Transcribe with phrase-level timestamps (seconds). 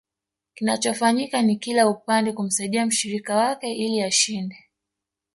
[0.53, 4.57] Kinachofanyika ni kila upande kumsaidia mshirika wake ili ashinde